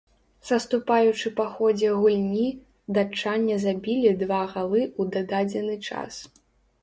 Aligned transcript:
Саступаючы 0.49 1.31
па 1.39 1.43
ходзе 1.57 1.89
гульні, 1.99 2.45
датчане 2.97 3.55
забілі 3.65 4.13
два 4.23 4.41
галы 4.53 4.81
ў 4.87 5.03
дададзены 5.17 5.75
час. 5.91 6.13